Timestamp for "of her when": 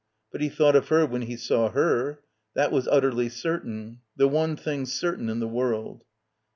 0.75-1.21